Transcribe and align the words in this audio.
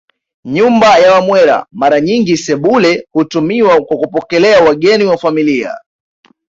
Nyumba 0.45 0.97
ya 0.99 1.11
Wamwera 1.13 1.65
Mara 1.71 2.01
nyingi 2.01 2.37
sebule 2.37 3.07
hutumiwa 3.13 3.81
kwa 3.81 3.97
kupokelea 3.97 4.63
wageni 4.63 5.03
wa 5.03 5.17
familia 5.17 5.77